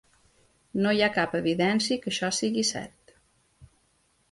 [0.85, 3.17] No hi ha cap evidència que això sigui cert.